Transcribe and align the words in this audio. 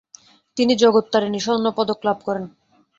তিনি 0.57 0.73
জগত্তারিণী 0.75 1.39
স্বর্ণপদকলাভ 1.45 2.17
করেন। 2.27 2.45